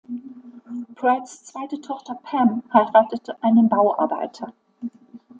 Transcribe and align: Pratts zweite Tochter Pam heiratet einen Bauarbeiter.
Pratts 0.95 1.45
zweite 1.45 1.79
Tochter 1.79 2.15
Pam 2.23 2.63
heiratet 2.73 3.37
einen 3.41 3.69
Bauarbeiter. 3.69 4.51